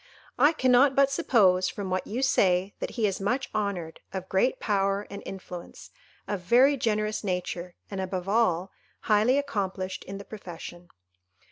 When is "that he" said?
2.79-3.05